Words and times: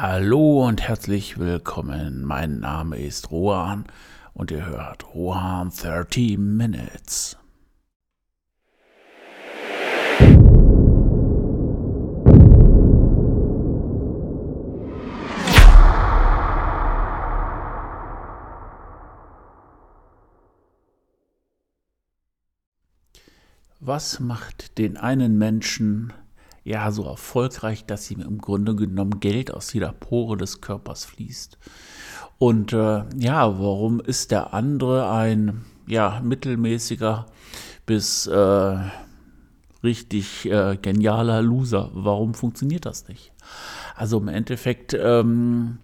Hallo 0.00 0.64
und 0.64 0.80
herzlich 0.80 1.40
willkommen. 1.40 2.22
Mein 2.22 2.60
Name 2.60 3.00
ist 3.00 3.32
Rohan 3.32 3.84
und 4.32 4.52
ihr 4.52 4.64
hört 4.64 5.12
Rohan 5.12 5.70
30 5.70 6.38
Minutes. 6.38 7.36
Was 23.80 24.20
macht 24.20 24.78
den 24.78 24.96
einen 24.96 25.38
Menschen 25.38 26.12
ja 26.68 26.90
so 26.92 27.04
erfolgreich, 27.04 27.86
dass 27.86 28.10
ihm 28.10 28.20
im 28.20 28.38
Grunde 28.38 28.76
genommen 28.76 29.20
Geld 29.20 29.52
aus 29.52 29.72
jeder 29.72 29.92
Pore 29.92 30.36
des 30.36 30.60
Körpers 30.60 31.04
fließt. 31.06 31.58
Und 32.38 32.72
äh, 32.72 33.04
ja, 33.16 33.58
warum 33.58 34.00
ist 34.00 34.30
der 34.30 34.52
andere 34.52 35.10
ein 35.10 35.64
ja 35.86 36.20
mittelmäßiger 36.22 37.26
bis 37.86 38.26
äh, 38.26 38.78
richtig 39.82 40.44
äh, 40.44 40.76
genialer 40.80 41.40
Loser? 41.42 41.90
Warum 41.94 42.34
funktioniert 42.34 42.84
das 42.84 43.08
nicht? 43.08 43.32
Also 43.96 44.18
im 44.18 44.28
Endeffekt, 44.28 44.94
ähm, 44.94 45.78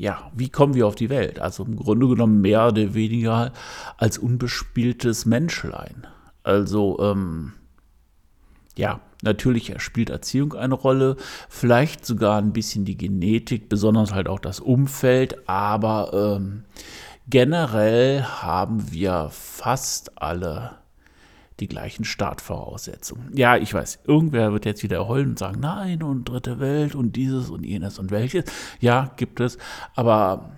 ja, 0.00 0.32
wie 0.34 0.48
kommen 0.48 0.74
wir 0.74 0.86
auf 0.86 0.94
die 0.94 1.10
Welt? 1.10 1.40
Also 1.40 1.64
im 1.64 1.76
Grunde 1.76 2.08
genommen 2.08 2.40
mehr 2.40 2.68
oder 2.68 2.94
weniger 2.94 3.52
als 3.98 4.16
unbespieltes 4.16 5.26
Menschlein. 5.26 6.06
Also 6.42 6.98
ähm, 7.00 7.52
ja, 8.76 9.00
natürlich 9.22 9.72
spielt 9.78 10.10
Erziehung 10.10 10.54
eine 10.54 10.74
Rolle, 10.74 11.16
vielleicht 11.48 12.04
sogar 12.04 12.38
ein 12.38 12.52
bisschen 12.52 12.84
die 12.84 12.96
Genetik, 12.96 13.68
besonders 13.68 14.12
halt 14.12 14.28
auch 14.28 14.40
das 14.40 14.60
Umfeld, 14.60 15.48
aber 15.48 16.36
ähm, 16.36 16.64
generell 17.28 18.22
haben 18.22 18.92
wir 18.92 19.30
fast 19.30 20.20
alle 20.20 20.82
die 21.60 21.68
gleichen 21.68 22.04
Startvoraussetzungen. 22.04 23.30
Ja, 23.36 23.56
ich 23.56 23.72
weiß, 23.72 24.00
irgendwer 24.04 24.52
wird 24.52 24.64
jetzt 24.64 24.82
wieder 24.82 25.06
heulen 25.06 25.30
und 25.30 25.38
sagen, 25.38 25.60
nein, 25.60 26.02
und 26.02 26.24
dritte 26.24 26.58
Welt 26.58 26.94
und 26.94 27.14
dieses 27.14 27.50
und 27.50 27.64
jenes 27.64 27.98
und 27.98 28.10
welches. 28.10 28.44
Ja, 28.80 29.12
gibt 29.16 29.38
es, 29.38 29.58
aber 29.94 30.52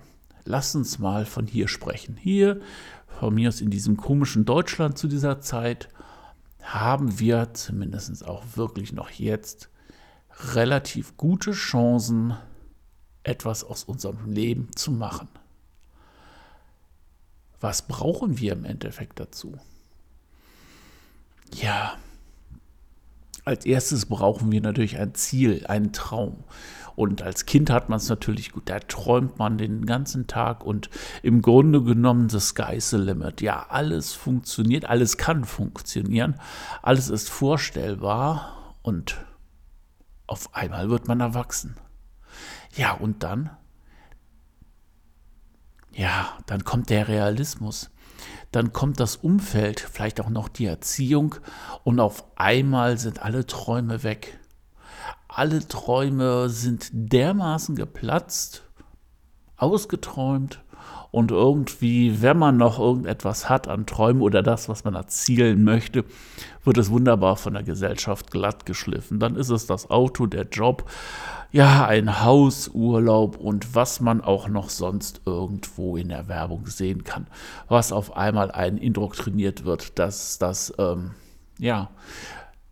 lass 0.45 0.75
uns 0.75 0.99
mal 0.99 1.25
von 1.25 1.45
hier 1.45 1.67
sprechen. 1.67 2.17
Hier, 2.19 2.59
von 3.19 3.35
mir 3.35 3.49
aus 3.49 3.61
in 3.61 3.69
diesem 3.69 3.97
komischen 3.97 4.45
Deutschland 4.45 4.97
zu 4.97 5.07
dieser 5.07 5.41
Zeit, 5.41 5.89
haben 6.65 7.19
wir 7.19 7.53
zumindest 7.53 8.25
auch 8.25 8.43
wirklich 8.55 8.91
noch 8.91 9.09
jetzt 9.11 9.69
relativ 10.53 11.15
gute 11.15 11.51
Chancen, 11.51 12.35
etwas 13.23 13.63
aus 13.63 13.83
unserem 13.83 14.31
Leben 14.31 14.75
zu 14.75 14.91
machen. 14.91 15.29
Was 17.59 17.87
brauchen 17.87 18.37
wir 18.39 18.53
im 18.53 18.65
Endeffekt 18.65 19.19
dazu? 19.19 19.57
Ja, 21.53 21.97
als 23.45 23.65
erstes 23.65 24.07
brauchen 24.07 24.51
wir 24.51 24.61
natürlich 24.61 24.97
ein 24.97 25.13
Ziel, 25.13 25.65
einen 25.67 25.93
Traum. 25.93 26.43
Und 26.95 27.21
als 27.21 27.45
Kind 27.45 27.69
hat 27.69 27.89
man 27.89 27.97
es 27.97 28.09
natürlich 28.09 28.51
gut, 28.51 28.69
da 28.69 28.79
träumt 28.79 29.37
man 29.37 29.57
den 29.57 29.85
ganzen 29.85 30.27
Tag 30.27 30.63
und 30.63 30.89
im 31.23 31.41
Grunde 31.41 31.83
genommen 31.83 32.29
the 32.29 32.39
sky's 32.39 32.89
the 32.89 32.97
limit. 32.97 33.41
Ja, 33.41 33.65
alles 33.69 34.13
funktioniert, 34.13 34.85
alles 34.85 35.17
kann 35.17 35.43
funktionieren, 35.43 36.39
alles 36.81 37.09
ist 37.09 37.29
vorstellbar 37.29 38.75
und 38.81 39.17
auf 40.27 40.55
einmal 40.55 40.89
wird 40.89 41.07
man 41.07 41.19
erwachsen. 41.19 41.75
Ja, 42.75 42.93
und 42.93 43.23
dann? 43.23 43.49
Ja, 45.91 46.37
dann 46.45 46.63
kommt 46.63 46.89
der 46.89 47.07
Realismus. 47.07 47.91
Dann 48.51 48.73
kommt 48.73 48.99
das 48.99 49.17
Umfeld, 49.17 49.79
vielleicht 49.79 50.21
auch 50.21 50.29
noch 50.29 50.47
die 50.47 50.65
Erziehung 50.65 51.35
und 51.83 51.99
auf 51.99 52.25
einmal 52.37 52.97
sind 52.97 53.21
alle 53.21 53.45
Träume 53.45 54.03
weg 54.03 54.39
alle 55.35 55.67
Träume 55.67 56.49
sind 56.49 56.89
dermaßen 56.93 57.75
geplatzt, 57.75 58.63
ausgeträumt 59.57 60.61
und 61.11 61.31
irgendwie, 61.31 62.21
wenn 62.21 62.37
man 62.37 62.57
noch 62.57 62.79
irgendetwas 62.79 63.49
hat 63.49 63.67
an 63.67 63.85
Träumen 63.85 64.21
oder 64.21 64.41
das, 64.41 64.69
was 64.69 64.83
man 64.85 64.95
erzielen 64.95 65.63
möchte, 65.63 66.05
wird 66.63 66.77
es 66.77 66.89
wunderbar 66.89 67.35
von 67.35 67.53
der 67.53 67.63
Gesellschaft 67.63 68.31
glatt 68.31 68.65
geschliffen. 68.65 69.19
Dann 69.19 69.35
ist 69.35 69.49
es 69.49 69.65
das 69.65 69.89
Auto, 69.89 70.25
der 70.25 70.43
Job, 70.43 70.89
ja, 71.51 71.85
ein 71.85 72.23
Haus, 72.23 72.69
Urlaub 72.73 73.37
und 73.37 73.75
was 73.75 73.99
man 74.01 74.21
auch 74.21 74.47
noch 74.47 74.69
sonst 74.69 75.21
irgendwo 75.25 75.97
in 75.97 76.09
der 76.09 76.27
Werbung 76.29 76.67
sehen 76.67 77.03
kann, 77.03 77.27
was 77.67 77.91
auf 77.91 78.15
einmal 78.15 78.51
einen 78.51 78.77
indoktriniert 78.77 79.65
wird, 79.65 79.99
dass 79.99 80.37
das, 80.37 80.73
ähm, 80.77 81.11
ja, 81.59 81.89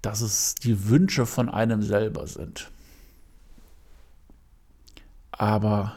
dass 0.03 0.21
es 0.21 0.53
die 0.53 0.89
Wünsche 0.89 1.25
von 1.25 1.49
einem 1.49 1.81
selber 1.81 2.27
sind. 2.27 2.69
Aber 5.31 5.93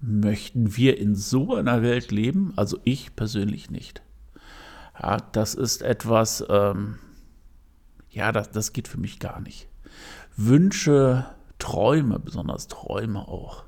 möchten 0.00 0.76
wir 0.76 0.98
in 0.98 1.14
so 1.14 1.54
einer 1.54 1.82
Welt 1.82 2.10
leben? 2.10 2.52
Also 2.56 2.78
ich 2.84 3.14
persönlich 3.14 3.70
nicht. 3.70 4.02
Ja, 5.00 5.18
das 5.32 5.54
ist 5.54 5.82
etwas, 5.82 6.44
ähm, 6.48 6.98
ja, 8.10 8.32
das, 8.32 8.50
das 8.50 8.72
geht 8.72 8.88
für 8.88 8.98
mich 8.98 9.20
gar 9.20 9.40
nicht. 9.40 9.68
Wünsche, 10.36 11.26
Träume, 11.58 12.18
besonders 12.18 12.66
Träume 12.66 13.28
auch, 13.28 13.64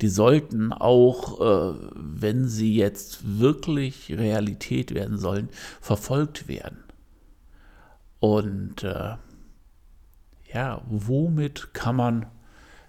die 0.00 0.08
sollten 0.08 0.72
auch, 0.72 1.40
äh, 1.40 1.78
wenn 1.94 2.48
sie 2.48 2.74
jetzt 2.74 3.38
wirklich 3.38 4.10
Realität 4.10 4.94
werden 4.94 5.16
sollen, 5.16 5.48
verfolgt 5.80 6.48
werden. 6.48 6.82
Und 8.22 8.84
äh, 8.84 9.16
ja, 10.54 10.80
womit 10.86 11.74
kann 11.74 11.96
man 11.96 12.26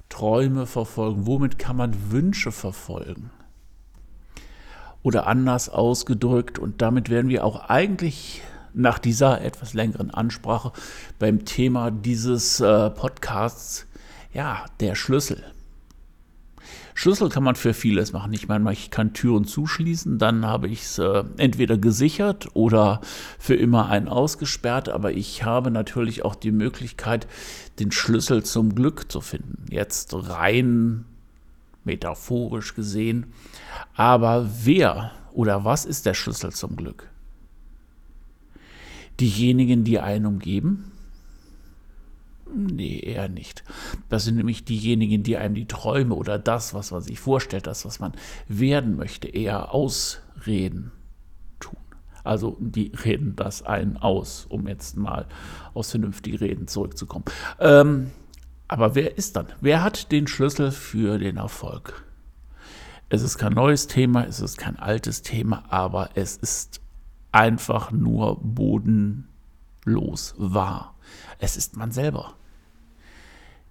Träume 0.07 0.67
verfolgen? 0.67 1.25
Womit 1.25 1.57
kann 1.57 1.75
man 1.75 2.11
Wünsche 2.11 2.51
verfolgen? 2.51 3.31
Oder 5.01 5.25
anders 5.25 5.69
ausgedrückt, 5.69 6.59
und 6.59 6.83
damit 6.83 7.09
werden 7.09 7.29
wir 7.29 7.45
auch 7.45 7.67
eigentlich 7.67 8.43
nach 8.75 8.99
dieser 8.99 9.41
etwas 9.41 9.73
längeren 9.73 10.11
Ansprache 10.11 10.71
beim 11.17 11.45
Thema 11.45 11.89
dieses 11.89 12.59
äh, 12.59 12.91
Podcasts, 12.91 13.87
ja, 14.33 14.65
der 14.81 14.93
Schlüssel. 14.93 15.43
Schlüssel 16.95 17.29
kann 17.29 17.43
man 17.43 17.55
für 17.55 17.73
vieles 17.73 18.13
machen. 18.13 18.33
Ich 18.33 18.47
meine, 18.47 18.71
ich 18.71 18.91
kann 18.91 19.13
Türen 19.13 19.45
zuschließen, 19.45 20.17
dann 20.17 20.45
habe 20.45 20.67
ich 20.67 20.83
es 20.83 20.99
äh, 20.99 21.23
entweder 21.37 21.77
gesichert 21.77 22.49
oder 22.53 23.01
für 23.39 23.55
immer 23.55 23.89
einen 23.89 24.07
ausgesperrt, 24.07 24.89
aber 24.89 25.11
ich 25.11 25.43
habe 25.43 25.71
natürlich 25.71 26.23
auch 26.23 26.35
die 26.35 26.51
Möglichkeit, 26.51 27.27
den 27.79 27.91
Schlüssel 27.91 28.43
zum 28.43 28.75
Glück 28.75 29.11
zu 29.11 29.21
finden. 29.21 29.65
Jetzt 29.69 30.13
rein 30.13 31.05
metaphorisch 31.83 32.75
gesehen. 32.75 33.27
Aber 33.95 34.49
wer 34.63 35.11
oder 35.33 35.65
was 35.65 35.85
ist 35.85 36.05
der 36.05 36.13
Schlüssel 36.13 36.51
zum 36.51 36.75
Glück? 36.75 37.09
Diejenigen, 39.19 39.83
die 39.83 39.99
einen 39.99 40.25
umgeben, 40.25 40.91
Nee, 42.55 42.99
eher 42.99 43.29
nicht. 43.29 43.63
Das 44.09 44.25
sind 44.25 44.35
nämlich 44.35 44.63
diejenigen, 44.63 45.23
die 45.23 45.37
einem 45.37 45.55
die 45.55 45.67
Träume 45.67 46.13
oder 46.13 46.37
das, 46.37 46.73
was 46.73 46.91
man 46.91 47.01
sich 47.01 47.19
vorstellt, 47.19 47.67
das, 47.67 47.85
was 47.85 47.99
man 47.99 48.13
werden 48.47 48.95
möchte, 48.95 49.27
eher 49.27 49.73
ausreden 49.73 50.91
tun. 51.59 51.77
Also 52.23 52.57
die 52.59 52.91
reden 53.03 53.35
das 53.35 53.63
einen 53.63 53.97
aus, 53.97 54.45
um 54.47 54.67
jetzt 54.67 54.97
mal 54.97 55.25
aus 55.73 55.91
vernünftigen 55.91 56.37
Reden 56.37 56.67
zurückzukommen. 56.67 57.25
Ähm, 57.59 58.11
aber 58.67 58.95
wer 58.95 59.17
ist 59.17 59.35
dann? 59.35 59.47
Wer 59.61 59.83
hat 59.83 60.11
den 60.11 60.27
Schlüssel 60.27 60.71
für 60.71 61.17
den 61.17 61.37
Erfolg? 61.37 62.05
Es 63.09 63.21
ist 63.21 63.37
kein 63.37 63.53
neues 63.53 63.87
Thema, 63.87 64.25
es 64.25 64.39
ist 64.39 64.57
kein 64.57 64.77
altes 64.77 65.21
Thema, 65.21 65.63
aber 65.69 66.11
es 66.15 66.37
ist 66.37 66.81
einfach 67.31 67.91
nur 67.91 68.39
bodenlos 68.41 70.35
wahr. 70.37 70.95
Es 71.39 71.57
ist 71.57 71.75
man 71.77 71.91
selber. 71.91 72.35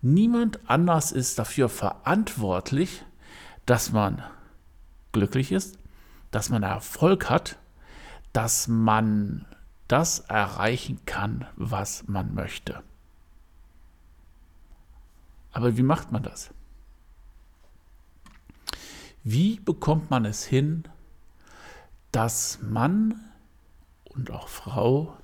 Niemand 0.04 0.58
anders 0.68 1.12
ist 1.12 1.38
dafür 1.38 1.68
verantwortlich, 1.68 3.04
dass 3.66 3.92
man 3.92 4.20
glücklich 5.12 5.52
ist, 5.52 5.78
dass 6.32 6.50
man 6.50 6.64
Erfolg 6.64 7.30
hat, 7.30 7.56
dass 8.32 8.66
man 8.66 9.46
das 9.86 10.18
erreichen 10.20 10.98
kann, 11.06 11.46
was 11.54 12.08
man 12.08 12.34
möchte. 12.34 12.82
Aber 15.52 15.76
wie 15.76 15.84
macht 15.84 16.10
man 16.10 16.24
das? 16.24 16.50
Wie 19.22 19.60
bekommt 19.60 20.10
man 20.10 20.24
es 20.24 20.44
hin, 20.44 20.82
dass 22.10 22.58
Mann 22.60 23.20
und 24.04 24.32
auch 24.32 24.48
Frau 24.48 25.16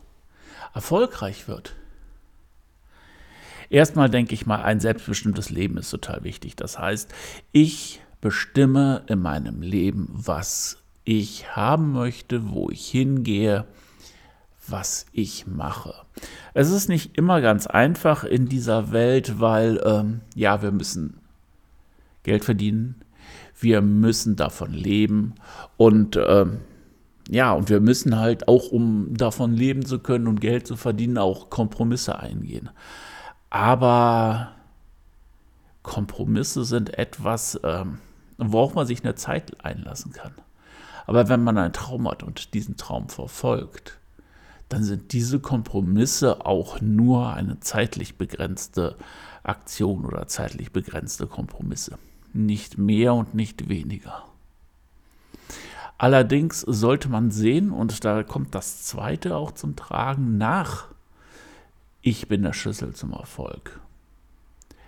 erfolgreich 0.72 1.48
wird? 1.48 1.74
Erstmal 3.70 4.08
denke 4.08 4.34
ich 4.34 4.46
mal, 4.46 4.62
ein 4.62 4.80
selbstbestimmtes 4.80 5.50
Leben 5.50 5.76
ist 5.76 5.90
total 5.90 6.24
wichtig. 6.24 6.56
Das 6.56 6.78
heißt, 6.78 7.12
ich 7.52 8.00
bestimme 8.20 9.02
in 9.06 9.20
meinem 9.20 9.62
Leben, 9.62 10.08
was 10.10 10.78
ich 11.04 11.54
haben 11.56 11.92
möchte, 11.92 12.50
wo 12.50 12.70
ich 12.70 12.88
hingehe, 12.88 13.66
was 14.66 15.06
ich 15.12 15.46
mache. 15.46 15.94
Es 16.54 16.70
ist 16.70 16.88
nicht 16.88 17.16
immer 17.16 17.40
ganz 17.40 17.66
einfach 17.66 18.24
in 18.24 18.46
dieser 18.48 18.92
Welt, 18.92 19.40
weil 19.40 19.80
ähm, 19.84 20.20
ja, 20.34 20.62
wir 20.62 20.72
müssen 20.72 21.20
Geld 22.22 22.44
verdienen, 22.44 22.96
wir 23.58 23.80
müssen 23.80 24.36
davon 24.36 24.72
leben 24.72 25.34
und 25.76 26.18
ähm, 26.22 26.58
ja, 27.30 27.52
und 27.52 27.68
wir 27.68 27.80
müssen 27.80 28.18
halt 28.18 28.48
auch, 28.48 28.70
um 28.70 29.14
davon 29.14 29.52
leben 29.52 29.84
zu 29.84 29.98
können 29.98 30.26
und 30.26 30.40
Geld 30.40 30.66
zu 30.66 30.76
verdienen, 30.76 31.18
auch 31.18 31.50
Kompromisse 31.50 32.18
eingehen. 32.18 32.70
Aber 33.50 34.52
Kompromisse 35.82 36.64
sind 36.64 36.98
etwas, 36.98 37.58
ähm, 37.62 37.98
worauf 38.36 38.74
man 38.74 38.86
sich 38.86 39.02
eine 39.02 39.14
Zeit 39.14 39.64
einlassen 39.64 40.12
kann. 40.12 40.34
Aber 41.06 41.28
wenn 41.28 41.42
man 41.42 41.56
einen 41.56 41.72
Traum 41.72 42.08
hat 42.08 42.22
und 42.22 42.52
diesen 42.52 42.76
Traum 42.76 43.08
verfolgt, 43.08 43.98
dann 44.68 44.84
sind 44.84 45.12
diese 45.12 45.40
Kompromisse 45.40 46.44
auch 46.44 46.80
nur 46.82 47.32
eine 47.32 47.58
zeitlich 47.60 48.18
begrenzte 48.18 48.96
Aktion 49.42 50.04
oder 50.04 50.26
zeitlich 50.26 50.72
begrenzte 50.72 51.26
Kompromisse. 51.26 51.98
Nicht 52.34 52.76
mehr 52.76 53.14
und 53.14 53.34
nicht 53.34 53.70
weniger. 53.70 54.24
Allerdings 55.96 56.60
sollte 56.60 57.08
man 57.08 57.30
sehen, 57.30 57.70
und 57.72 58.04
da 58.04 58.22
kommt 58.22 58.54
das 58.54 58.84
Zweite 58.84 59.34
auch 59.36 59.52
zum 59.52 59.74
Tragen, 59.74 60.36
nach 60.36 60.88
Ich 62.00 62.28
bin 62.28 62.42
der 62.42 62.52
Schlüssel 62.52 62.94
zum 62.94 63.12
Erfolg. 63.12 63.80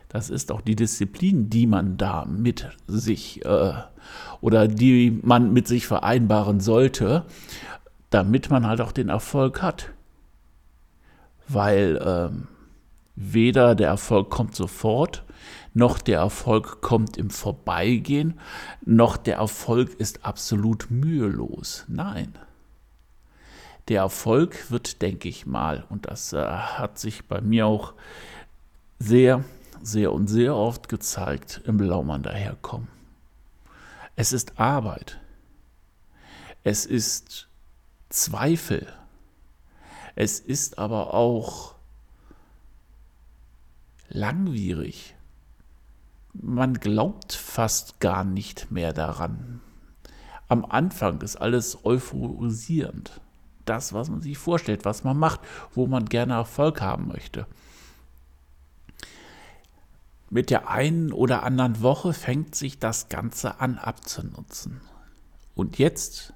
Das 0.08 0.28
ist 0.28 0.50
auch 0.50 0.60
die 0.60 0.74
Disziplin, 0.74 1.50
die 1.50 1.66
man 1.66 1.96
da 1.96 2.24
mit 2.24 2.68
sich 2.88 3.44
äh, 3.44 3.72
oder 4.40 4.66
die 4.66 5.20
man 5.22 5.52
mit 5.52 5.68
sich 5.68 5.86
vereinbaren 5.86 6.58
sollte, 6.58 7.24
damit 8.10 8.50
man 8.50 8.66
halt 8.66 8.80
auch 8.80 8.92
den 8.92 9.08
Erfolg 9.08 9.62
hat. 9.62 9.90
Weil 11.46 12.00
ähm, 12.04 12.48
weder 13.14 13.76
der 13.76 13.88
Erfolg 13.88 14.30
kommt 14.30 14.56
sofort, 14.56 15.24
noch 15.74 15.98
der 15.98 16.18
Erfolg 16.18 16.80
kommt 16.80 17.16
im 17.16 17.30
Vorbeigehen, 17.30 18.40
noch 18.84 19.16
der 19.16 19.36
Erfolg 19.36 19.94
ist 19.94 20.24
absolut 20.24 20.90
mühelos. 20.90 21.84
Nein. 21.86 22.32
Der 23.90 24.00
Erfolg 24.00 24.70
wird, 24.70 25.02
denke 25.02 25.28
ich 25.28 25.44
mal, 25.44 25.84
und 25.90 26.06
das 26.06 26.32
äh, 26.32 26.42
hat 26.42 26.98
sich 26.98 27.26
bei 27.26 27.42
mir 27.42 27.66
auch 27.66 27.92
sehr 28.98 29.44
sehr 29.82 30.12
und 30.12 30.26
sehr 30.26 30.54
oft 30.54 30.88
gezeigt 30.88 31.62
im 31.64 31.76
Blaumann 31.76 32.22
daherkommen. 32.22 32.88
Es 34.16 34.32
ist 34.32 34.58
Arbeit. 34.58 35.18
Es 36.62 36.84
ist 36.84 37.48
Zweifel. 38.10 38.86
Es 40.16 40.40
ist 40.40 40.78
aber 40.78 41.14
auch 41.14 41.74
langwierig. 44.08 45.14
Man 46.32 46.74
glaubt 46.74 47.32
fast 47.32 48.00
gar 48.00 48.24
nicht 48.24 48.70
mehr 48.70 48.92
daran. 48.92 49.60
Am 50.48 50.64
Anfang 50.64 51.22
ist 51.22 51.36
alles 51.36 51.84
euphorisierend. 51.84 53.20
Das, 53.64 53.92
was 53.92 54.10
man 54.10 54.20
sich 54.20 54.38
vorstellt, 54.38 54.84
was 54.84 55.04
man 55.04 55.18
macht, 55.18 55.40
wo 55.74 55.86
man 55.86 56.06
gerne 56.06 56.34
Erfolg 56.34 56.80
haben 56.80 57.08
möchte 57.08 57.46
mit 60.30 60.50
der 60.50 60.70
einen 60.70 61.12
oder 61.12 61.42
anderen 61.42 61.82
Woche 61.82 62.12
fängt 62.12 62.54
sich 62.54 62.78
das 62.78 63.08
Ganze 63.08 63.60
an 63.60 63.78
abzunutzen. 63.78 64.80
Und 65.54 65.78
jetzt 65.78 66.32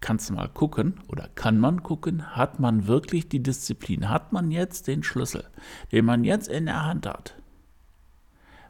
kannst 0.00 0.30
du 0.30 0.34
mal 0.34 0.48
gucken 0.48 1.00
oder 1.08 1.28
kann 1.34 1.58
man 1.58 1.82
gucken, 1.82 2.36
hat 2.36 2.60
man 2.60 2.86
wirklich 2.86 3.28
die 3.28 3.42
Disziplin, 3.42 4.08
hat 4.08 4.32
man 4.32 4.52
jetzt 4.52 4.86
den 4.86 5.02
Schlüssel, 5.02 5.44
den 5.90 6.04
man 6.04 6.22
jetzt 6.22 6.46
in 6.46 6.66
der 6.66 6.84
Hand 6.84 7.06
hat. 7.06 7.34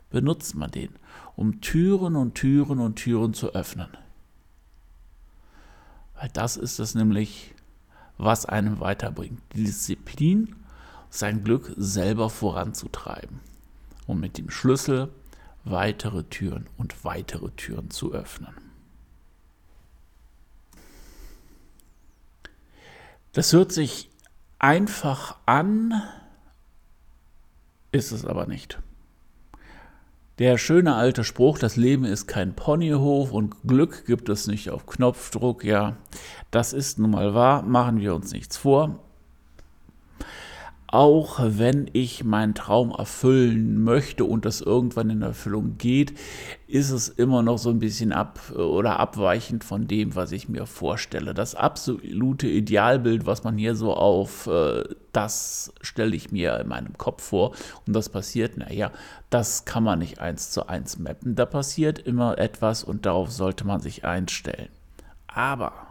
Benutzt 0.09 0.55
man 0.55 0.71
den, 0.71 0.91
um 1.37 1.61
Türen 1.61 2.17
und 2.17 2.35
Türen 2.35 2.79
und 2.81 2.97
Türen 2.97 3.35
zu 3.35 3.55
öffnen. 3.55 3.89
Weil 6.19 6.31
das 6.31 6.57
ist 6.57 6.79
es 6.79 6.95
nämlich, 6.95 7.55
was 8.19 8.47
einem 8.47 8.81
weiterbringt. 8.81 9.41
Die 9.55 9.65
Disziplin, 9.65 10.57
sein 11.11 11.45
Glück 11.45 11.73
selber 11.77 12.31
voranzutreiben 12.31 13.41
um 14.07 14.21
mit 14.21 14.39
dem 14.39 14.51
Schlüssel 14.51 15.13
weitere 15.65 16.25
Türen 16.25 16.69
und 16.77 17.05
weitere 17.05 17.51
Türen 17.51 17.91
zu 17.91 18.13
öffnen. 18.13 18.55
Das 23.33 23.53
hört 23.53 23.73
sich 23.73 24.11
einfach 24.59 25.37
an, 25.45 26.03
ist 27.93 28.13
es 28.13 28.25
aber 28.25 28.47
nicht. 28.47 28.79
Der 30.39 30.59
schöne 30.59 30.95
alte 30.95 31.25
Spruch, 31.25 31.59
das 31.59 31.77
Leben 31.77 32.05
ist 32.05 32.27
kein 32.27 32.55
Ponyhof 32.55 33.33
und 33.33 33.55
Glück 33.67 34.05
gibt 34.05 34.29
es 34.29 34.47
nicht 34.47 34.69
auf 34.69 34.85
Knopfdruck, 34.85 35.65
ja, 35.65 35.97
das 36.51 36.75
ist 36.75 36.99
nun 36.99 37.13
mal 37.13 37.33
wahr, 37.33 37.63
machen 37.63 38.01
wir 38.01 38.15
uns 38.15 38.33
nichts 38.33 38.59
vor 38.59 39.06
auch 40.97 41.41
wenn 41.43 41.91
ich 41.93 42.25
meinen 42.25 42.55
Traum 42.55 42.91
erfüllen 42.91 43.85
möchte 43.85 44.25
und 44.25 44.47
das 44.47 44.63
irgendwann 44.63 45.11
in 45.11 45.21
Erfüllung 45.21 45.77
geht, 45.77 46.15
ist 46.69 46.91
es 46.91 47.11
immer 47.11 47.43
noch 47.43 47.59
so 47.59 47.69
ein 47.69 47.81
bisschen 47.81 48.15
ab 48.15 48.41
oder 48.57 48.99
abweichend 48.99 49.63
von 49.63 49.87
dem, 49.87 50.15
was 50.17 50.33
ich 50.33 50.49
mir 50.49 50.65
vorstelle. 50.65 51.35
Das 51.35 51.55
absolute 51.55 52.49
Idealbild, 52.49 53.27
was 53.27 53.45
man 53.45 53.59
hier 53.59 53.75
so 53.75 53.93
auf, 53.93 54.47
äh, 54.47 54.85
das 55.13 55.71
stelle 55.83 56.17
ich 56.17 56.33
mir 56.33 56.59
in 56.61 56.69
meinem 56.69 56.97
Kopf 56.97 57.25
vor 57.25 57.55
und 57.87 57.95
das 57.95 58.09
passiert, 58.09 58.57
naja, 58.57 58.91
das 59.29 59.67
kann 59.67 59.85
man 59.85 59.99
nicht 59.99 60.19
eins 60.21 60.51
zu 60.51 60.67
eins 60.67 60.99
mappen. 60.99 61.35
Da 61.35 61.45
passiert 61.45 61.99
immer 61.99 62.39
etwas 62.39 62.83
und 62.83 63.05
darauf 63.05 63.31
sollte 63.31 63.67
man 63.67 63.81
sich 63.81 64.07
einstellen. 64.07 64.71
Aber 65.27 65.86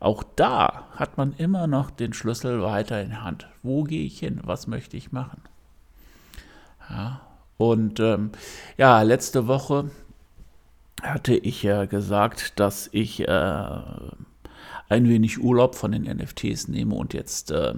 auch 0.00 0.22
da 0.36 0.88
hat 0.94 1.16
man 1.16 1.34
immer 1.38 1.66
noch 1.66 1.90
den 1.90 2.12
Schlüssel 2.12 2.62
weiter 2.62 3.00
in 3.02 3.22
Hand. 3.22 3.48
Wo 3.62 3.84
gehe 3.84 4.04
ich 4.04 4.18
hin? 4.20 4.40
Was 4.44 4.66
möchte 4.66 4.96
ich 4.96 5.12
machen? 5.12 5.42
Ja, 6.88 7.20
und 7.56 7.98
ähm, 8.00 8.30
ja, 8.76 9.02
letzte 9.02 9.46
Woche 9.46 9.90
hatte 11.02 11.34
ich 11.34 11.62
ja 11.62 11.84
gesagt, 11.84 12.58
dass 12.60 12.88
ich 12.92 13.26
äh, 13.26 13.70
ein 14.88 15.08
wenig 15.08 15.42
Urlaub 15.42 15.74
von 15.74 15.92
den 15.92 16.04
NFTs 16.04 16.68
nehme 16.68 16.94
und 16.94 17.12
jetzt 17.14 17.50
äh, 17.50 17.74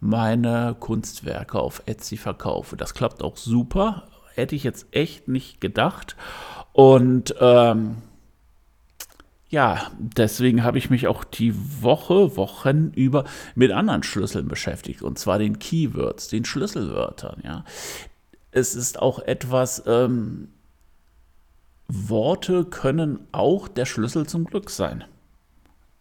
meine 0.00 0.76
Kunstwerke 0.78 1.58
auf 1.58 1.82
Etsy 1.86 2.16
verkaufe. 2.16 2.76
Das 2.76 2.94
klappt 2.94 3.22
auch 3.22 3.36
super. 3.36 4.08
Hätte 4.34 4.54
ich 4.54 4.64
jetzt 4.64 4.86
echt 4.90 5.28
nicht 5.28 5.60
gedacht. 5.60 6.16
Und 6.72 7.34
ähm, 7.40 7.96
ja, 9.54 9.92
deswegen 9.98 10.64
habe 10.64 10.78
ich 10.78 10.90
mich 10.90 11.06
auch 11.06 11.22
die 11.22 11.54
Woche, 11.80 12.36
Wochen 12.36 12.90
über 12.90 13.22
mit 13.54 13.70
anderen 13.70 14.02
Schlüsseln 14.02 14.48
beschäftigt, 14.48 15.00
und 15.02 15.16
zwar 15.16 15.38
den 15.38 15.60
Keywords, 15.60 16.26
den 16.26 16.44
Schlüsselwörtern. 16.44 17.40
Ja. 17.44 17.64
Es 18.50 18.74
ist 18.74 18.98
auch 18.98 19.20
etwas, 19.20 19.84
ähm, 19.86 20.48
Worte 21.86 22.64
können 22.64 23.20
auch 23.30 23.68
der 23.68 23.86
Schlüssel 23.86 24.26
zum 24.26 24.44
Glück 24.44 24.70
sein. 24.70 25.04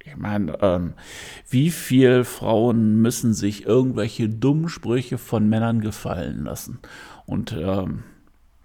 Ich 0.03 0.15
meine, 0.17 0.57
ähm, 0.63 0.93
wie 1.47 1.69
viele 1.69 2.25
Frauen 2.25 3.03
müssen 3.03 3.35
sich 3.35 3.67
irgendwelche 3.67 4.29
dummen 4.29 4.67
Sprüche 4.67 5.19
von 5.19 5.47
Männern 5.47 5.79
gefallen 5.79 6.45
lassen? 6.45 6.79
Und 7.27 7.51
ähm, 7.51 8.03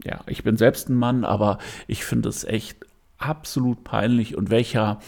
ja, 0.02 0.20
ich 0.26 0.44
bin 0.44 0.56
selbst 0.56 0.88
ein 0.88 0.94
Mann, 0.94 1.26
aber 1.26 1.58
ich 1.86 2.06
finde 2.06 2.30
es 2.30 2.44
echt 2.44 2.87
absolut 3.18 3.84
peinlich 3.84 4.36
und 4.36 4.50
welcher 4.50 5.00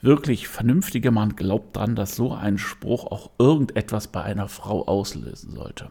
wirklich 0.00 0.48
vernünftige 0.48 1.10
Mann 1.10 1.36
glaubt 1.36 1.76
dran, 1.76 1.96
dass 1.96 2.16
so 2.16 2.32
ein 2.32 2.58
Spruch 2.58 3.06
auch 3.06 3.30
irgendetwas 3.38 4.08
bei 4.08 4.22
einer 4.22 4.48
Frau 4.48 4.86
auslösen 4.86 5.52
sollte. 5.52 5.90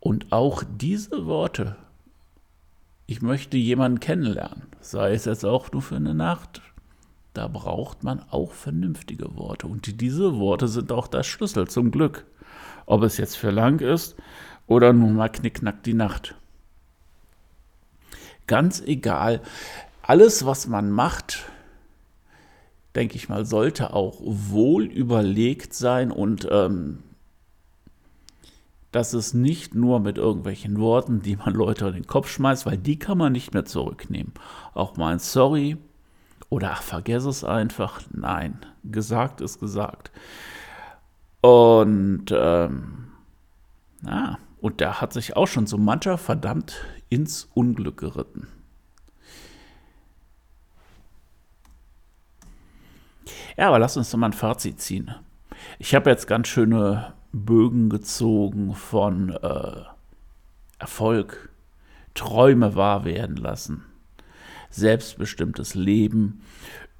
Und 0.00 0.32
auch 0.32 0.62
diese 0.78 1.26
Worte, 1.26 1.76
ich 3.06 3.20
möchte 3.20 3.56
jemanden 3.56 4.00
kennenlernen, 4.00 4.66
sei 4.80 5.12
es 5.12 5.24
jetzt 5.24 5.44
auch 5.44 5.72
nur 5.72 5.82
für 5.82 5.96
eine 5.96 6.14
Nacht, 6.14 6.62
da 7.34 7.48
braucht 7.48 8.04
man 8.04 8.22
auch 8.30 8.52
vernünftige 8.52 9.36
Worte. 9.36 9.66
Und 9.66 10.00
diese 10.00 10.38
Worte 10.38 10.68
sind 10.68 10.92
auch 10.92 11.08
der 11.08 11.24
Schlüssel 11.24 11.68
zum 11.68 11.90
Glück. 11.90 12.26
Ob 12.86 13.02
es 13.02 13.16
jetzt 13.16 13.36
für 13.36 13.50
lang 13.50 13.80
ist 13.80 14.16
oder 14.66 14.92
nur 14.92 15.10
mal 15.10 15.28
knickknack 15.28 15.82
die 15.82 15.94
Nacht 15.94 16.34
ganz 18.48 18.80
egal. 18.80 19.40
Alles, 20.02 20.44
was 20.46 20.66
man 20.66 20.90
macht, 20.90 21.44
denke 22.96 23.16
ich 23.16 23.28
mal, 23.28 23.44
sollte 23.46 23.92
auch 23.94 24.18
wohl 24.20 24.84
überlegt 24.84 25.74
sein 25.74 26.10
und 26.10 26.48
ähm, 26.50 27.02
Das 28.90 29.12
ist 29.14 29.34
nicht 29.34 29.74
nur 29.74 30.00
mit 30.00 30.16
irgendwelchen 30.18 30.78
Worten, 30.80 31.20
die 31.22 31.36
man 31.36 31.52
Leute 31.54 31.86
in 31.88 31.94
den 31.94 32.06
Kopf 32.06 32.28
schmeißt, 32.30 32.64
weil 32.66 32.78
die 32.78 32.98
kann 32.98 33.18
man 33.18 33.32
nicht 33.32 33.52
mehr 33.52 33.64
zurücknehmen. 33.66 34.32
Auch 34.74 34.96
mal 34.96 35.12
ein 35.12 35.18
Sorry 35.18 35.76
oder 36.48 36.72
ach, 36.72 36.82
vergess 36.82 37.24
es 37.24 37.44
einfach. 37.44 38.00
Nein, 38.10 38.64
gesagt 38.84 39.40
ist 39.42 39.60
gesagt. 39.60 40.10
Und 41.42 42.26
ähm, 42.32 43.08
ja, 44.04 44.38
und 44.60 44.80
da 44.80 45.00
hat 45.00 45.12
sich 45.12 45.36
auch 45.36 45.46
schon 45.46 45.66
so 45.66 45.78
mancher 45.78 46.18
verdammt 46.18 46.84
ins 47.08 47.48
Unglück 47.54 47.98
geritten. 47.98 48.48
Ja, 53.56 53.68
aber 53.68 53.78
lass 53.78 53.96
uns 53.96 54.10
doch 54.10 54.18
mal 54.18 54.26
ein 54.26 54.32
Fazit 54.32 54.80
ziehen. 54.80 55.14
Ich 55.78 55.94
habe 55.94 56.10
jetzt 56.10 56.26
ganz 56.26 56.48
schöne 56.48 57.14
Bögen 57.32 57.90
gezogen 57.90 58.74
von 58.74 59.30
äh, 59.30 59.82
Erfolg, 60.78 61.50
Träume 62.14 62.74
wahr 62.74 63.04
werden 63.04 63.36
lassen, 63.36 63.84
selbstbestimmtes 64.70 65.74
Leben, 65.74 66.42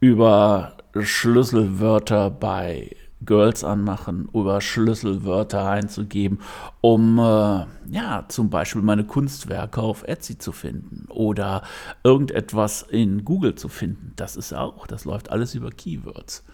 über 0.01 0.77
Schlüsselwörter 0.99 2.31
bei 2.31 2.95
Girls 3.25 3.65
anmachen, 3.65 4.29
über 4.33 4.61
Schlüsselwörter 4.61 5.69
einzugeben, 5.69 6.39
um 6.81 7.19
äh, 7.19 7.67
ja 7.91 8.25
zum 8.29 8.51
Beispiel 8.51 8.83
meine 8.83 9.05
Kunstwerke 9.05 9.81
auf 9.81 10.05
Etsy 10.05 10.39
zu 10.39 10.53
finden 10.53 11.07
oder 11.09 11.63
irgendetwas 12.05 12.83
in 12.83 13.25
Google 13.25 13.55
zu 13.57 13.69
finden. 13.69 14.13
Das 14.17 14.37
ist 14.37 14.53
auch, 14.53 14.87
das 14.87 15.05
läuft 15.05 15.31
alles 15.31 15.55
über 15.55 15.71
Keywords. 15.71 16.45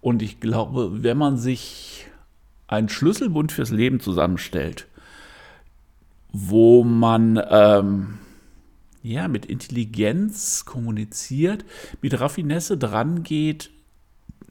Und 0.00 0.22
ich 0.22 0.38
glaube, 0.38 1.02
wenn 1.02 1.18
man 1.18 1.36
sich 1.36 2.06
einen 2.66 2.88
Schlüsselbund 2.88 3.52
fürs 3.52 3.70
Leben 3.70 4.00
zusammenstellt, 4.00 4.86
wo 6.32 6.84
man 6.84 7.40
ähm, 7.48 8.18
ja 9.02 9.28
mit 9.28 9.46
Intelligenz 9.46 10.64
kommuniziert, 10.64 11.64
mit 12.02 12.18
Raffinesse 12.18 12.76
drangeht, 12.76 13.70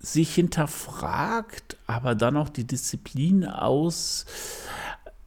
sich 0.04 0.36
hinterfragt, 0.36 1.78
aber 1.88 2.14
dann 2.14 2.36
auch 2.36 2.50
die 2.50 2.66
Disziplin 2.66 3.46
aus, 3.46 4.26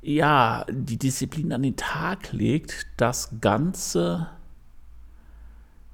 ja, 0.02 0.66
die 0.68 0.98
Disziplin 0.98 1.52
an 1.52 1.62
den 1.62 1.76
Tag 1.76 2.32
legt, 2.32 2.86
das 2.98 3.30
Ganze 3.40 4.28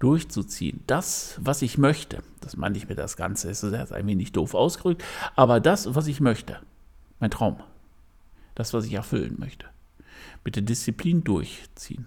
durchzuziehen. 0.01 0.83
Das, 0.89 1.37
was 1.41 1.63
ich 1.63 1.79
möchte, 1.79 2.25
das 2.41 2.57
meine 2.57 2.77
ich 2.77 2.89
mir 2.89 2.97
das 2.97 3.17
Ganze, 3.17 3.49
ist 3.51 3.63
jetzt 3.63 3.93
ein 3.93 4.07
wenig 4.09 4.33
doof 4.33 4.55
ausgerückt, 4.55 5.05
aber 5.37 5.61
das, 5.61 5.95
was 5.95 6.09
ich 6.09 6.21
möchte, 6.21 6.59
mein 7.21 7.31
Traum, 7.31 7.63
das, 8.57 8.75
was 8.75 8.85
ich 8.85 8.95
erfüllen 8.95 9.37
möchte, 9.39 9.67
mit 10.45 10.57
der 10.57 10.65
Disziplin 10.65 11.23
durchziehen. 11.23 12.07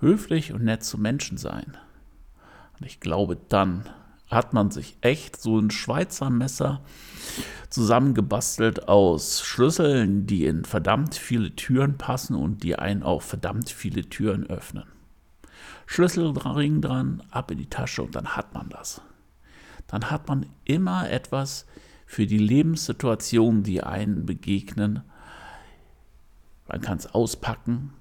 Höflich 0.00 0.52
und 0.52 0.64
nett 0.64 0.84
zu 0.84 0.98
Menschen 0.98 1.38
sein. 1.38 1.78
Und 2.78 2.84
ich 2.84 3.00
glaube, 3.00 3.38
dann 3.48 3.88
hat 4.30 4.52
man 4.52 4.70
sich 4.70 4.96
echt 5.00 5.40
so 5.40 5.58
ein 5.58 5.70
Schweizer 5.70 6.30
Messer 6.30 6.82
zusammengebastelt 7.70 8.88
aus 8.88 9.42
Schlüsseln, 9.42 10.26
die 10.26 10.46
in 10.46 10.64
verdammt 10.64 11.14
viele 11.14 11.54
Türen 11.54 11.98
passen 11.98 12.34
und 12.34 12.62
die 12.62 12.76
einen 12.76 13.02
auch 13.02 13.22
verdammt 13.22 13.70
viele 13.70 14.08
Türen 14.08 14.46
öffnen. 14.46 14.84
Schlüsselring 15.86 16.80
dran, 16.80 17.22
ab 17.30 17.50
in 17.50 17.58
die 17.58 17.70
Tasche 17.70 18.02
und 18.02 18.14
dann 18.14 18.36
hat 18.36 18.54
man 18.54 18.68
das. 18.68 19.00
Dann 19.86 20.10
hat 20.10 20.26
man 20.26 20.46
immer 20.64 21.10
etwas 21.10 21.66
für 22.06 22.26
die 22.26 22.38
Lebenssituationen, 22.38 23.62
die 23.62 23.82
einen 23.82 24.26
begegnen. 24.26 25.02
Man 26.66 26.80
kann 26.80 26.98
es 26.98 27.06
auspacken, 27.06 27.92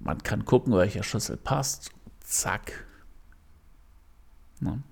man 0.00 0.22
kann 0.22 0.44
gucken, 0.44 0.72
welcher 0.74 1.02
Schlüssel 1.02 1.36
passt. 1.36 1.90
Zack. 2.20 2.86
Ne? 4.60 4.82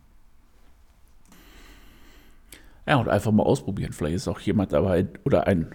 Ja, 2.86 2.96
und 2.96 3.08
einfach 3.08 3.32
mal 3.32 3.42
ausprobieren. 3.42 3.92
Vielleicht 3.92 4.16
ist 4.16 4.28
auch 4.28 4.40
jemand 4.40 4.72
dabei 4.72 5.08
oder 5.24 5.46
ein, 5.46 5.74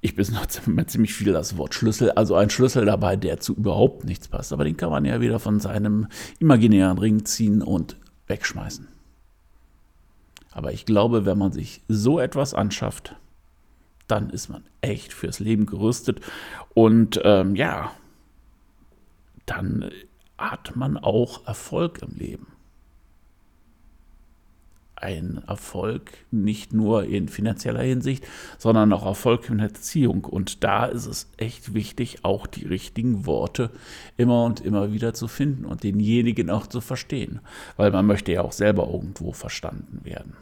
ich 0.00 0.14
benutze 0.14 0.62
immer 0.66 0.86
ziemlich 0.86 1.14
viel 1.14 1.32
das 1.32 1.56
Wort 1.56 1.74
Schlüssel, 1.74 2.12
also 2.12 2.36
ein 2.36 2.50
Schlüssel 2.50 2.84
dabei, 2.84 3.16
der 3.16 3.40
zu 3.40 3.54
überhaupt 3.54 4.04
nichts 4.04 4.28
passt. 4.28 4.52
Aber 4.52 4.64
den 4.64 4.76
kann 4.76 4.90
man 4.90 5.04
ja 5.04 5.20
wieder 5.20 5.38
von 5.38 5.58
seinem 5.60 6.06
imaginären 6.38 6.98
Ring 6.98 7.24
ziehen 7.24 7.62
und 7.62 7.96
wegschmeißen. 8.28 8.88
Aber 10.52 10.72
ich 10.72 10.86
glaube, 10.86 11.26
wenn 11.26 11.36
man 11.36 11.50
sich 11.50 11.82
so 11.88 12.20
etwas 12.20 12.54
anschafft, 12.54 13.16
dann 14.06 14.30
ist 14.30 14.48
man 14.48 14.62
echt 14.82 15.12
fürs 15.12 15.40
Leben 15.40 15.66
gerüstet. 15.66 16.20
Und 16.74 17.20
ähm, 17.24 17.56
ja, 17.56 17.90
dann 19.46 19.90
hat 20.38 20.76
man 20.76 20.96
auch 20.96 21.44
Erfolg 21.46 22.02
im 22.02 22.16
Leben 22.16 22.53
ein 25.04 25.42
Erfolg, 25.46 26.12
nicht 26.30 26.72
nur 26.72 27.04
in 27.04 27.28
finanzieller 27.28 27.82
Hinsicht, 27.82 28.24
sondern 28.58 28.92
auch 28.92 29.04
Erfolg 29.04 29.48
in 29.48 29.58
der 29.58 29.68
Erziehung. 29.68 30.24
Und 30.24 30.64
da 30.64 30.86
ist 30.86 31.06
es 31.06 31.30
echt 31.36 31.74
wichtig, 31.74 32.24
auch 32.24 32.46
die 32.46 32.66
richtigen 32.66 33.26
Worte 33.26 33.70
immer 34.16 34.44
und 34.44 34.60
immer 34.60 34.92
wieder 34.92 35.14
zu 35.14 35.28
finden 35.28 35.64
und 35.64 35.84
denjenigen 35.84 36.50
auch 36.50 36.66
zu 36.66 36.80
verstehen, 36.80 37.40
weil 37.76 37.90
man 37.90 38.06
möchte 38.06 38.32
ja 38.32 38.42
auch 38.42 38.52
selber 38.52 38.88
irgendwo 38.90 39.32
verstanden 39.32 40.00
werden. 40.04 40.36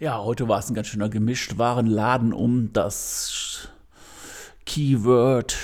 Ja, 0.00 0.18
heute 0.18 0.48
war 0.48 0.58
es 0.58 0.68
ein 0.68 0.74
ganz 0.74 0.88
schöner 0.88 1.08
Gemischtwarenladen 1.08 2.32
um 2.32 2.72
das 2.72 3.68
Keyword, 4.66 5.56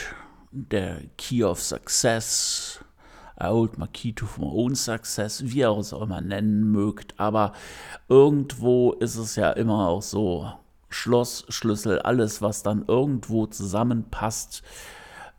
der 0.53 1.01
Key 1.17 1.43
of 1.43 1.61
Success, 1.61 2.85
Old 3.41 3.79
Makito 3.79 4.27
from 4.27 4.45
Own 4.45 4.75
Success, 4.75 5.43
wie 5.45 5.59
ihr 5.59 5.71
es 5.71 5.93
auch 5.93 6.03
immer 6.03 6.21
nennen 6.21 6.71
mögt. 6.71 7.19
Aber 7.19 7.53
irgendwo 8.09 8.93
ist 8.93 9.17
es 9.17 9.37
ja 9.37 9.51
immer 9.51 9.89
auch 9.89 10.03
so, 10.03 10.53
Schloss, 10.91 11.45
Schlüssel, 11.49 11.99
alles, 12.01 12.41
was 12.43 12.63
dann 12.63 12.85
irgendwo 12.87 13.47
zusammenpasst, 13.47 14.63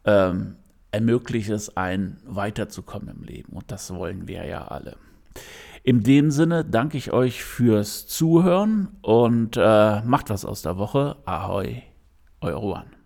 ähm, 0.05 0.55
ermöglicht 0.91 1.49
es 1.49 1.75
einen 1.75 2.21
weiterzukommen 2.25 3.09
im 3.09 3.23
Leben. 3.23 3.53
Und 3.53 3.71
das 3.71 3.93
wollen 3.93 4.27
wir 4.27 4.45
ja 4.45 4.67
alle. 4.67 4.97
In 5.83 6.03
dem 6.03 6.29
Sinne 6.29 6.65
danke 6.65 6.97
ich 6.97 7.13
euch 7.13 7.43
fürs 7.43 8.07
Zuhören 8.07 8.89
und 9.01 9.57
äh, 9.57 10.01
macht 10.01 10.29
was 10.29 10.45
aus 10.45 10.61
der 10.61 10.77
Woche. 10.77 11.17
Ahoi, 11.25 11.83
euer 12.41 12.61
Juan. 12.61 12.98